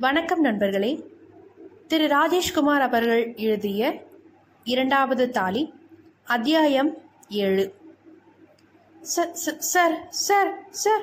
[0.00, 1.04] வணக்கம் நண்பர்களே.
[1.86, 4.02] திரு ராஜேஷ்குமார் அவர்கள் எழுதிய
[4.64, 5.74] இரண்டாவது தாலி
[6.24, 6.96] அத்தியாயம்
[7.28, 7.74] ஏழு.
[9.16, 11.00] ச- ச- சார் சார் சார்.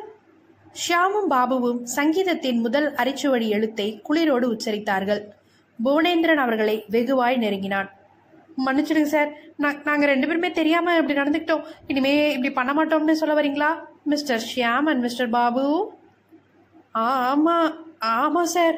[0.73, 5.23] ஷியாமும் பாபுவும் சங்கீதத்தின் முதல் அரிச்சுவடி எழுத்தை குளிரோடு உச்சரித்தார்கள்.
[5.85, 7.89] புவனேந்திரன் அவர்களை வெகுவாய் நெருங்கினான்.
[8.65, 11.63] மன்னிச்சிடுங்க சார் நான் நாங்கள் ரெண்டு பேருமே தெரியாமல் இப்படி நடந்துக்கிட்டோம்.
[11.87, 13.79] இனிமே இப்படி பண்ண மாட்டோம்னு சொல்ல வரீங்களா?
[14.03, 15.93] Mister Shyam and mister Babu?
[16.91, 18.77] ஆமாம் ஆமாம் சார்.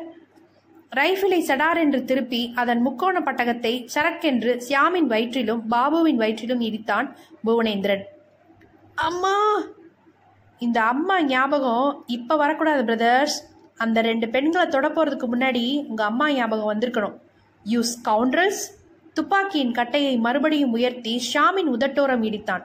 [0.96, 7.16] ரைஃபிளை சடார் என்று திருப்பி அதன் முக்கோண பட்டகத்தை சரக்கென்று சியாமின் வயிற்றிலும் பாபுவின் வயிற்றிலும் இடித்தான்
[7.46, 8.04] புவனேந்திரன்.
[8.96, 9.64] அம்மா!
[10.60, 13.44] இந்த அம்மா ஞாபகம் இப்போ வரக்கூடாது பிரதர்ஸ்
[13.78, 17.16] அந்த ரெண்டு பெண்களை தொட போகிறதுக்கு முன்னாடி உங்கள் அம்மா ஞாபகம் வந்திருக்கணும்.
[17.64, 18.64] யூ ஸ்கவுண்ட்ரல்ஸ்
[19.14, 22.64] துப்பாக்கியின் கட்டையை மறுபடியும் உயர்த்தி ஷாமின் உதட்டோரம் இடித்தான்.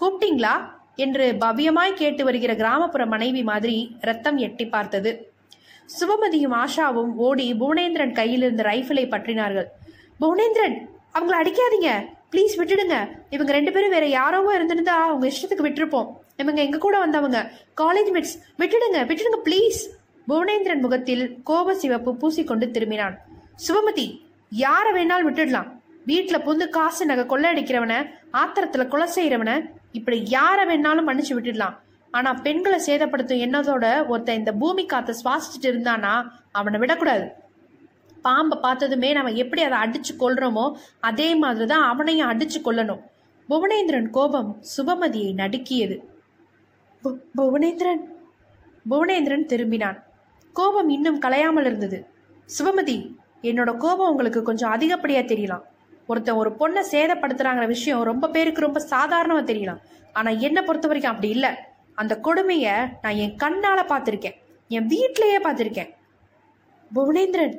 [0.00, 0.76] கூப்பிட்டீங்களா?
[0.96, 5.32] என்று பவ்யமாய் கேட்டு வருகிற கிராமப்புற மனைவி மாதிரி ரத்தம் எட்டி பார்த்தது.
[6.00, 9.66] சுபமதியும் ஆஷாவும் ஓடி புவனேந்திரன் கையில் இருந்த ரைஃபிளை பற்றினார்கள்.
[10.20, 10.76] புவனேந்திரன்
[11.14, 11.90] அவங்கள அடிக்காதீங்க.
[12.32, 12.96] ப்ளீஸ் விட்டுடுங்க.
[13.30, 16.10] இவங்க ரெண்டு பேரும் வேற யாரோவோ இருந்திருந்தா அவங்க இஷ்டத்துக்கு விட்டுருப்போம்.
[16.36, 17.50] இவங்க எங்க கூட வந்தவங்க.
[17.80, 19.80] காலேஜ் மெட்ஸ் விட்டுடுங்க விட்டுடுங்க ப்ளீஸ்
[20.28, 23.16] புவனேந்திரன் முகத்தில் கோப சிவப்பு பூசிக்கொண்டு திரும்பினான்.
[23.68, 25.76] சுபமதி யாரை வேணாலும் விட்டுடலாம்.
[26.06, 31.74] வீட்டுல புந்து காசு நகை கொள்ளையடிக்கிறவன ஆத்திரத்துல கொலை செய்யறவன இப்படி யாரை வேணாலும் மன்னிச்சு விட்டுடலாம்.
[32.10, 37.30] ஆனா பெண்களை சேதப்படுத்தும் எண்ணத்தோட ஒருத்தன் இந்த பூமி காத்த சுவாசிச்சுட்டு இருந்தானா அவனை விடக்கூடாது.
[38.22, 43.00] பாம்பை பார்த்ததுமே நம்ம எப்படி அதை அடிச்சு கொள்றோமோ அதே மாதிரி தான் அவனையும் அடிச்சு கொள்ளணும்
[43.48, 45.98] புவனேந்திரன் கோபம் சுபமதியை நடுக்கியது.
[47.04, 48.00] பு- புவனேந்திரன்?
[48.90, 50.02] புவனேந்திரன் திரும்பினான்.
[50.52, 52.06] கோபம் இன்னும் கலையாமல் இருந்தது.
[52.58, 55.62] சுபமதி என்னோட கோபம் உங்களுக்கு கொஞ்சம் அதிகப்படியா தெரியலாம்.
[56.06, 59.78] ஒருத்தன் ஒரு பொண்ணை சேதப்படுத்துறாங்கிற விஷயம் ரொம்ப பேருக்கு ரொம்ப சாதாரணமா தெரியலாம்.
[60.12, 61.50] ஆனா என்னை பொறுத்த வரைக்கும் அப்படி இல்லை.
[62.00, 62.66] அந்த கொடுமைய
[63.02, 64.36] நான் என் கண்ணால பார்த்திருக்கேன்.
[64.68, 65.90] என் வீட்டிலேயே பார்த்திருக்கேன்.
[66.94, 67.54] புவனேந்திரன்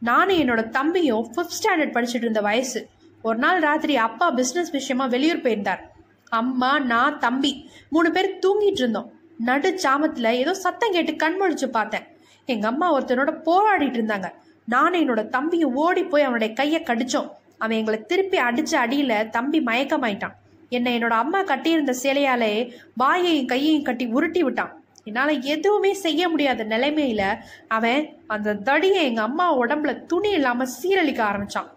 [0.00, 2.80] நானும் என்னோட தம்பியும் ஃபிஃப்த் ஸ்டாண்டர்ட் படிச்சுட்டு இருந்த வயசு.
[3.22, 5.82] ஒரு நாள் ராத்திரி அப்பா பிஸ்னஸ் விஷயமா வெளியூர் போயிருந்தார்.
[6.28, 7.52] அம்மா நான் தம்பி
[7.90, 9.10] மூணு பேர் தூங்கிட்டு இருந்தோம்.
[9.38, 12.06] நடு சாமத்துல ஏதோ சத்தம் கேட்டு கண்மொழிச்சு பார்த்தேன்.
[12.46, 14.28] எங்க அம்மா ஒருத்தனோட போராடிட்டு இருந்தாங்க.
[14.66, 17.28] நானும் என்னோட தம்பியும் ஓடி போய் அவனுடைய கையை கடிச்சோம்.
[17.58, 20.36] அவன் எங்களை திருப்பி அடிச்ச அடியில தம்பி மயக்கமாயிட்டான்.
[20.72, 22.52] என்னை என்னோட அம்மா கட்டியிருந்த சேலையாலே
[23.00, 24.72] வாயையும் கையையும் கட்டி உருட்டி விட்டான்.
[25.04, 27.22] என்னால எதுவுமே செய்ய முடியாத நிலைமையில
[27.68, 31.68] அவன் அந்த தடியை எங்க அம்மா உடம்புல துணி இல்லாம சீரழிக்க ஆரம்பிச்சான்.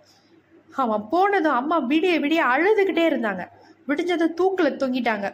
[0.75, 3.44] அவன் போனதும் அம்மா விடிய விடிய அழுதுகிட்டே இருந்தாங்க.
[3.88, 5.27] விடிஞ்சதும் தூக்குல தொங்கிட்டாங்க.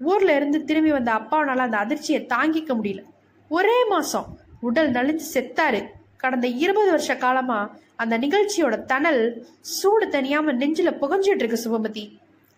[0.00, 3.02] ஊர்ல இருந்து திரும்பி வந்த அப்பாவனால அந்த அதிர்ச்சியை தாங்கிக்க முடியல.
[3.50, 4.26] ஒரே மாசம்
[4.60, 5.80] உடல் நலிஞ்சு செத்தாரு.
[6.16, 7.58] கடந்த இருபது வருஷ காலமா
[7.96, 9.22] அந்த நிகழ்ச்சியோட தணல்
[9.60, 12.04] சூடு தனியாம நெஞ்சில புகஞ்சிட்டு இருக்கு சுபமதி.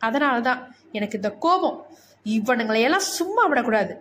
[0.04, 0.60] அதனாலதான்
[0.92, 1.86] எனக்கு இந்த கோபம்.
[2.24, 4.00] இவனுங்களையெல்லாம் சும்மா விடக்கூடாது.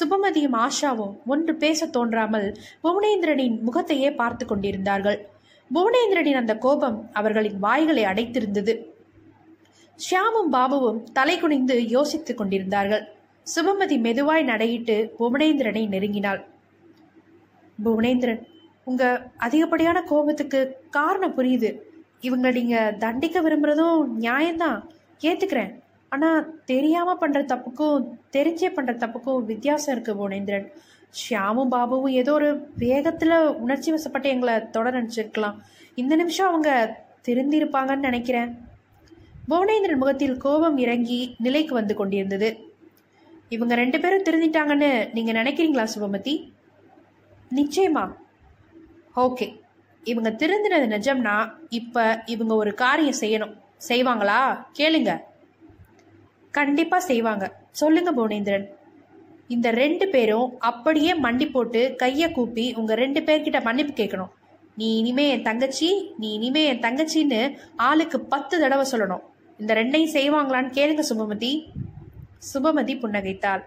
[0.00, 5.28] சுபமதியும் ஆஷாவும் ஒன்று பேச தோன்றாமல் புவனேந்திரனின் முகத்தையே பார்த்து கொண்டிருந்தார்கள்.
[5.74, 8.74] புவனேந்திரனின் அந்த கோபம் அவர்களின் வாய்களை அடைத்திருந்தது.
[9.98, 13.04] ஷியாமும் பாபுவும் தலை குனிந்து யோசித்துக் கொண்டிருந்தார்கள்.
[13.56, 16.44] சுபமதி மெதுவாய் நடையிட்டு புவனேந்திரனை நெருங்கினாள்.
[17.84, 18.42] புவனேந்திரன்
[18.84, 21.78] உங்க அதிகப்படியான கோபத்துக்கு காரணம் புரியுது.
[22.20, 24.80] இவங்க நீங்க தண்டிக்க விரும்புறதும் நியாயம்தான்.
[25.20, 25.80] ஏத்துக்கிறேன்.
[26.08, 30.72] ஆனா தெரியாம பண்ற தப்புக்கும் தெரிஞ்சே பண்ற தப்புக்கும் வித்தியாசம் இருக்கு புவனேந்திரன்.
[31.10, 35.56] ஷியாமும் பாபுவும் ஏதோ ஒரு வேகத்துல உணர்ச்சி வசப்பட்டு எங்களை தொட நினைச்சிருக்கலாம்.
[35.94, 36.96] இந்த நிமிஷம் அவங்க
[37.28, 38.58] திருந்திருப்பாங்கன்னு நினைக்கிறேன்.
[39.48, 42.72] புவனேந்திரன் முகத்தில் கோபம் இறங்கி நிலைக்கு வந்து கொண்டிருந்தது.
[43.48, 46.52] இவங்க ரெண்டு பேரும் திருந்திட்டாங்கன்னு நீங்க நினைக்கிறீங்களா சுபமதி?
[47.54, 48.14] நிச்சயமா.
[49.16, 49.60] ஓகே.
[50.04, 53.56] இவங்க திருந்தினது நிஜம்னா இப்ப இவங்க ஒரு காரியம் செய்யணும்.
[53.88, 54.64] செய்வாங்களா?
[54.78, 55.18] கேளுங்க.
[56.50, 57.56] கண்டிப்பா செய்வாங்க.
[57.70, 58.66] சொல்லுங்க புவனேந்திரன்.
[59.48, 64.28] இந்த ரெண்டு பேரும் அப்படியே மண்டி போட்டு கையை கூப்பி உங்க ரெண்டு பேர்கிட்ட மன்னிப்பு கேட்கணும்.
[64.76, 69.20] நீ இனிமே என் தங்கச்சி நீ இனிமே என் தங்கச்சின்னு ஆளுக்கு பத்து தடவை சொல்லணும்.
[69.58, 71.64] இந்த ரெண்டையும் செய்வாங்களான்னு கேளுங்க சுபமதி
[72.54, 73.62] சுபமதி புன்னகைத்தாள்.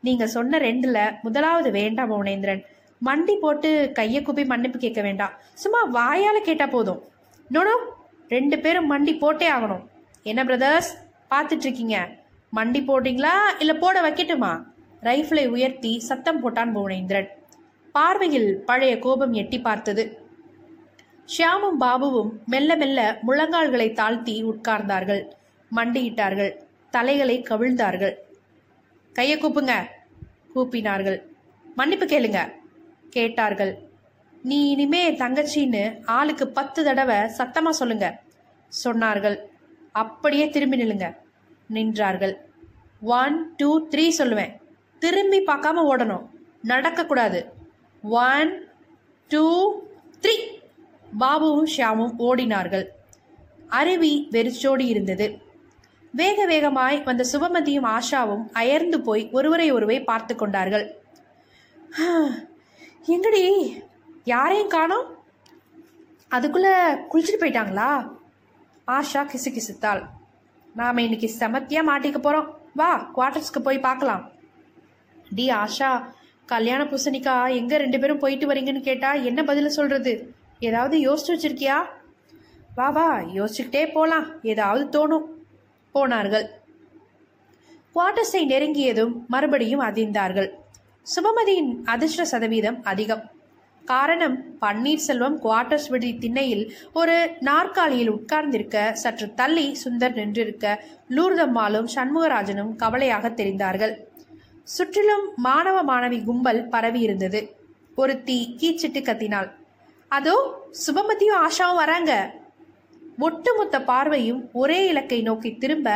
[0.00, 2.62] நீங்க சொன்ன ரெண்டுல முதலாவது வேண்டாம் புவனேந்திரன்.
[3.04, 5.30] மண்டி போட்டு கையை கூப்பி மன்னிப்பு கேட்க வேண்டாம்.
[5.54, 7.02] சும்மா வாயால கேட்டா போதும்.
[7.48, 7.96] நோனோ
[8.28, 9.86] ரெண்டு பேரும் மண்டி போட்டே ஆகணும்.
[10.22, 12.10] என்ன பிரதர்ஸ் பார்த்துட்டு இருக்கீங்க
[12.56, 14.62] மண்டி போடுறீங்களா இல்ல போட வைக்கட்டுமா?
[15.02, 17.28] ரைஃபிளை உயர்த்தி சத்தம் போட்டான் புவனேந்திரன்.
[17.92, 20.26] பார்வையில் பழைய கோபம் எட்டி பார்த்தது.
[21.38, 25.30] ஷியாமும் பாபுவும் மெல்ல மெல்ல முழங்கால்களை தாழ்த்தி உட்கார்ந்தார்கள்.
[25.76, 26.56] மண்டியிட்டார்கள்.
[26.90, 28.14] தலைகளை கவிழ்ந்தார்கள்.
[29.12, 29.72] கையை கூப்புங்க.
[30.54, 31.22] கூப்பினார்கள்.
[31.74, 32.52] மன்னிப்பு கேளுங்க.
[33.10, 33.87] கேட்டார்கள்.
[34.42, 38.20] நீ இனிமே தங்கச்சின்னு ஆளுக்கு பத்து தடவை சத்தமா சொல்லுங்க.
[38.84, 39.38] சொன்னார்கள்.
[39.92, 41.16] அப்படியே திரும்பி நில்லுங்க.
[41.72, 42.34] நின்றார்கள்.
[43.00, 44.56] ஒன் டூ த்ரீ சொல்லுவேன்.
[44.98, 46.26] திரும்பி பார்க்காம ஓடணும்.
[46.64, 47.44] நடக்கக்கூடாது
[48.02, 48.68] ஒன்
[49.28, 49.74] டூ
[50.20, 50.34] த்ரீ
[51.20, 52.86] பாபுவும் ஷியாமும் ஓடினார்கள்.
[53.68, 55.42] அருவி வெறிச்சோடி இருந்தது.
[56.12, 60.98] வேக வேகமாய் வந்த சுபமதியும் ஆஷாவும் அயர்ந்து போய் ஒருவரை ஒருவரை பார்த்து கொண்டார்கள்.
[63.08, 63.70] எங்கடி?
[64.28, 65.06] யாரையும் காணோம்.
[66.30, 66.68] அதுக்குள்ள
[67.12, 67.90] குளிச்சுட்டு போயிட்டாங்களா?
[68.86, 70.06] ஆஷா கிசு கிசுத்தாள்.
[70.74, 72.54] நாம இன்னைக்கு செமத்தியா மாட்டிக்க போறோம்.
[72.74, 74.30] வா குவார்டர்ஸ்க்கு போய் பார்க்கலாம்.
[75.34, 76.04] டி ஆஷா
[76.46, 80.34] கல்யாண பூசணிக்கா எங்க ரெண்டு பேரும் போயிட்டு வரீங்கன்னு கேட்டா என்ன பதில சொல்றது?
[80.58, 81.84] ஏதாவது யோசிச்சு வச்சிருக்கியா?
[82.74, 84.26] வா வா யோசிச்சுக்கிட்டே போலாம்.
[84.42, 85.26] ஏதாவது தோணும்.
[85.92, 86.50] போனார்கள்.
[87.94, 90.50] குவார்டர்ஸை நெருங்கியதும் மறுபடியும் அதிர்ந்தார்கள்.
[91.16, 93.30] சுபமதியின் அதிர்ஷ்ட சதவீதம் அதிகம்.
[93.90, 96.64] காரணம் பன்னீர்செல்வம் குவார்டர்ஸ் விடுதி திண்ணையில்
[97.00, 97.16] ஒரு
[97.48, 100.74] நாற்காலியில் உட்கார்ந்திருக்க சற்று தள்ளி சுந்தர் நின்றிருக்க
[101.16, 103.94] லூர்தம்மாளும் சண்முகராஜனும் கவலையாக தெரிந்தார்கள்.
[104.74, 107.40] சுற்றிலும் மாணவ மாணவி கும்பல் பரவி இருந்தது.
[107.94, 109.48] ஒரு தீ கீச்சிட்டு கத்தினாள்.
[110.10, 110.36] அதோ
[110.84, 112.12] சுபமதியும் ஆஷாவும் வராங்க.
[113.26, 115.88] ஒட்டுமொத்த பார்வையும் ஒரே இலக்கை நோக்கி திரும்ப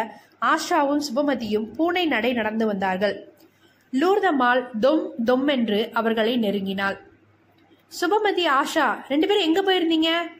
[0.53, 3.15] ஆஷாவும் சுபமதியும் பூனை நடை நடந்து வந்தார்கள்.
[3.93, 6.99] லூர்தம்மாள் தொம் தொம் என்று அவர்களை நெருங்கினாள்.
[8.01, 10.31] சுபமதி ஆஷா ரெண்டு பேரும் எங்க போயிருந்தீங்க?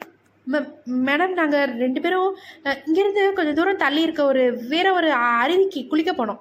[0.51, 5.87] ம- மேடம் நாங்க ரெண்டு பேரும் இங்கேருந்து இங்கிருந்து கொஞ்சம் தூரம் தள்ளி இருக்க ஒரு வேற ஒரு அருவிக்கு
[5.87, 6.39] குளிக்க போனோம்.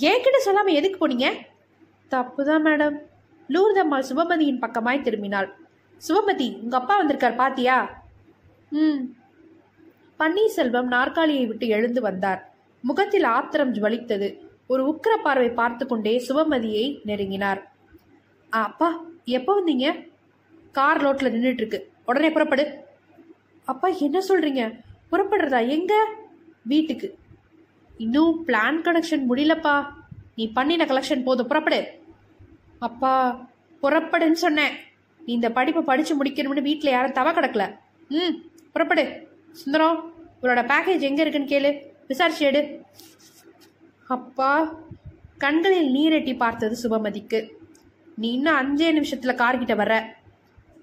[0.00, 1.32] என்கிட்ட சொல்லாம எதுக்கு போனீங்க?
[2.10, 2.98] தப்புதான் மேடம்
[3.48, 5.50] லூர்தம்மாள் சுபமதியின் பக்கமாய் திரும்பினாள்.
[6.08, 8.02] சுபமதி உங்க அப்பா வந்திருக்கார் பாத்தியா?
[8.70, 8.96] ம்.
[10.18, 12.54] பன்னீர்செல்வம் நாற்காலியை விட்டு எழுந்து வந்தார்.
[12.82, 14.38] முகத்தில் ஆத்திரம் ஜுவலித்தது.
[14.66, 17.72] ஒரு உக்கிர பார்வை பார்த்து கொண்டே சுபமதியை நெருங்கினார்.
[18.54, 20.10] "ஆ, அப்பா எப்போ வந்தீங்க?
[20.72, 22.78] கார் ரோட்டில் நின்றுட்டு இருக்கு உடனே புறப்படு.
[23.64, 24.80] அப்பா என்ன சொல்றீங்க?
[25.12, 25.68] புறப்படுறதா?
[25.68, 26.06] எங்க?
[26.62, 27.18] வீட்டுக்கு.
[27.96, 29.86] இன்னும் பிளான் கனெக்ஷன் முடியலப்பா.
[30.36, 31.48] நீ பண்ணின கலெக்ஷன் போதும்.
[31.50, 31.86] புறப்படு.
[32.78, 33.46] அப்பா
[33.82, 34.72] புறப்படுன்னு சொன்னேன்.
[35.26, 37.76] நீ இந்த படிப்பை படிச்சு முடிக்கணும்னு வீட்டில் யாரும் தவ கிடக்கல.
[38.08, 38.34] ம்
[38.72, 39.28] புறப்படு.
[39.52, 40.12] சுந்தரம்
[40.42, 41.82] இவரோட பேக்கேஜ் எங்க இருக்குன்னு கேளு.
[42.08, 42.82] விசாரிச்சு எடு.
[44.08, 44.78] அப்பா
[45.38, 47.48] கண்களில் நீரெட்டி பார்த்தது சுபமதிக்கு.
[48.16, 50.04] நீ இன்னும் அஞ்சே நிமிஷத்துல கார்கிட்ட வர்ற.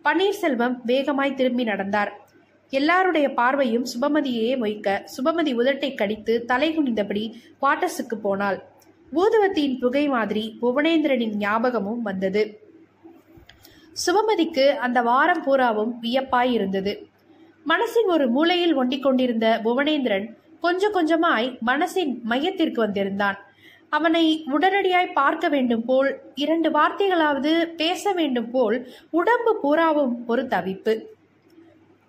[0.06, 2.20] பன்னீர்செல்வம் வேகமாய் திரும்பி நடந்தார்.
[2.70, 8.64] எல்லாருடைய பார்வையும் சுபமதியே மொய்க்க சுபமதி உதட்டை கடித்து தலை குனிந்தபடி குவார்டர்ஸுக்கு போனாள்.
[9.14, 12.60] பூதுவத்தியின் புகை மாதிரி புவனேந்திரனின் ஞாபகமும் வந்தது.
[14.06, 17.08] சுபமதிக்கு அந்த வாரம் பூராவும் வியப்பாய் இருந்தது.
[17.66, 20.26] மனசின் ஒரு மூலையில் ஒண்டிக் கொண்டிருந்த புவனேந்திரன்
[20.62, 23.45] கொஞ்சம் கொஞ்சமாய் மனசின் மையத்திற்கு வந்திருந்தான்.
[23.96, 24.24] அவனை
[24.56, 26.10] உடனடியாய் பார்க்க வேண்டும் போல்
[26.44, 27.52] இரண்டு வார்த்தைகளாவது
[27.82, 28.78] பேச வேண்டும் போல்
[29.20, 30.94] உடம்பு பூராவும் ஒரு தவிப்பு.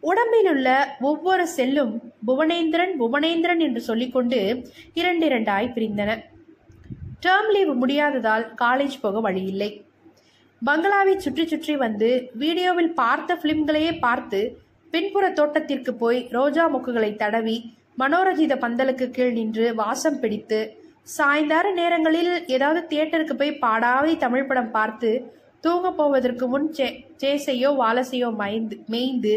[0.03, 0.69] உடம்பிலுள்ள
[1.09, 1.93] ஒவ்வொரு செல்லும்
[2.29, 4.41] புவனேந்திரன் புவனேந்திரன் என்று சொல்லிக்கொண்டு
[5.01, 6.11] இரண்டிரண்டாய் பிரிந்தன.
[7.25, 9.71] டேர்ம் லீவ் முடியாததால் காலேஜ் போக வழியில்லை.
[10.63, 12.11] பங்களாவை சுற்றி சுற்றி வந்து
[12.43, 14.41] வீடியோவில் பார்த்த பிலிம்களையே பார்த்து
[14.93, 17.57] பின்புற தோட்டத்திற்கு போய் ரோஜா மொக்குகளை தடவி
[18.03, 20.61] மனோரஜித பந்தலுக்கு கீழ் நின்று வாசம் பிடித்து
[21.07, 25.11] சாயந்தார நேரங்களில் ஏதாவது தியேட்டருக்கு போய் பாடாவை தமிழ் படம் பார்த்து
[25.61, 26.87] தூங்க போவதற்கு முன் சே
[27.23, 29.35] சேசையோ வாலசையோ மயந்து மேய்ந்து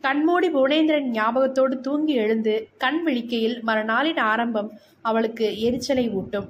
[0.00, 4.70] கண்மூடி புவனேந்திரன் ஞாபகத்தோடு தூங்கி எழுந்து கண் விழிக்கையில் மறுநாளின் ஆரம்பம்
[5.02, 6.48] அவளுக்கு எரிச்சலை ஊட்டும்.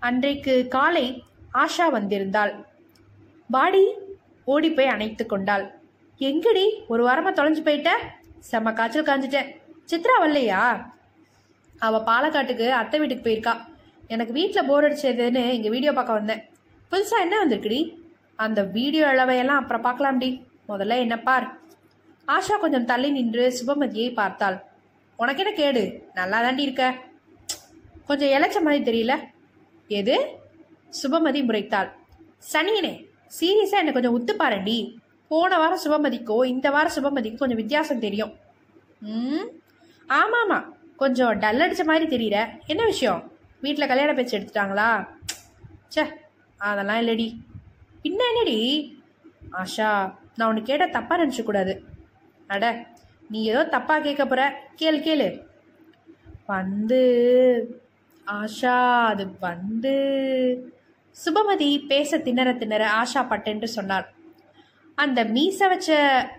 [0.00, 1.06] அன்றைக்கு காலை
[1.54, 2.54] ஆஷா வந்திருந்தாள்.
[3.50, 3.84] பாடி
[4.44, 5.66] ஓடி போய் அணைத்து கொண்டாள்.
[6.20, 6.64] எங்கடி?
[6.88, 7.90] ஒரு வாரமா தொலைஞ்சு போயிட்ட?
[8.50, 9.50] செம்ம காய்ச்சல் காஞ்சிட்டேன்
[9.90, 10.62] சித்ரா வரலையா?
[11.86, 13.54] அவள் பாலக்காட்டுக்கு அத்தை வீட்டுக்கு போயிருக்கா.
[14.08, 16.42] எனக்கு வீட்டில் போர் அடிச்சதுன்னு இங்கே வீடியோ பார்க்க வந்தேன்.
[16.92, 17.80] புதுசாக என்ன வந்திருக்குடி?
[18.34, 20.42] அந்த வீடியோ அளவையெல்லாம் அப்புறம் பார்க்கலாம்டி.
[20.68, 21.46] முதல்ல என்ன பார்.
[22.28, 24.58] ஆஷா கொஞ்சம் தள்ளி நின்று சுபமதியை பார்த்தாள்.
[25.16, 25.82] உனக்கு என்ன கேடு?
[26.14, 26.84] நல்லா தாண்டி இருக்க.
[28.06, 29.14] கொஞ்சம் இளைச்ச மாதிரி தெரியல.
[29.88, 30.16] எது?
[31.02, 31.90] சுபமதி முறைத்தாள்.
[32.52, 32.92] சனியனே
[33.40, 34.34] சீரியஸாக என்னை கொஞ்சம் உத்து
[35.30, 38.32] போன வாரம் சுபமதிக்கோ இந்த வாரம் சுபமதிக்கோ கொஞ்சம் வித்தியாசம் தெரியும்.
[39.00, 39.46] ம்?
[40.08, 40.66] ஆமாம் ஆமாம்.
[40.96, 42.48] கொஞ்சம் டல் அடித்த மாதிரி தெரியற.
[42.66, 43.32] என்ன விஷயம்?
[43.60, 45.08] வீட்டில் கல்யாண பேச்சு எடுத்துட்டாங்களா?
[45.88, 46.02] சே
[46.58, 47.36] அதெல்லாம் இல்லடி.
[48.02, 48.58] பின்ன என்னடி?
[49.52, 51.78] ஆஷா நான் உனக்கு கேட்ட தப்பாக நினச்சக்கூடாது
[52.46, 52.86] அட
[53.28, 54.60] நீ ஏதோ தப்பாக கேட்க போற.
[54.76, 55.42] கேளு கேளு.
[56.46, 57.00] வந்து
[58.26, 59.94] ஆஷா அது வந்து.
[61.24, 64.06] சுபமதி பேச திணற திணற ஆஷா பட்டென்று சொன்னாள்.
[64.94, 65.90] அந்த மீச வச்ச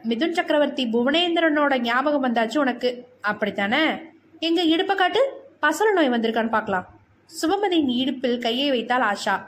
[0.04, 3.08] மிதுன் சக்கரவர்த்தி புவனேந்திரனோட ஞாபகம் வந்தாச்சு உனக்கு.
[3.22, 3.84] அப்படித்தானே?
[4.44, 5.22] எங்க இடுப்பை காட்டு?
[5.62, 6.88] பசல நோய் வந்திருக்கான்னு பார்க்கலாம்.
[7.42, 9.48] சுபமதியின் இடுப்பில் கையை வைத்தாள் ஆஷா.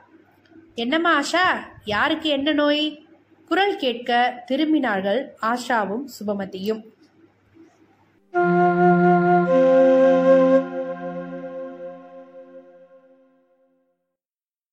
[0.75, 1.57] என்னம்மா ஆஷா?
[1.85, 3.05] யாருக்கு என்ன நோய்?
[3.47, 6.81] குரல் கேட்க திரும்பினார்கள் ஆஷாவும் சுபமதியும்